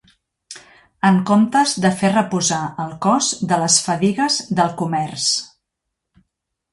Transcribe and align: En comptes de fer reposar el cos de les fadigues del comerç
En 1.09 1.17
comptes 1.31 1.73
de 1.83 1.91
fer 1.99 2.09
reposar 2.15 2.61
el 2.85 2.95
cos 3.07 3.29
de 3.51 3.59
les 3.65 3.77
fadigues 3.89 4.39
del 4.61 4.73
comerç 4.81 5.27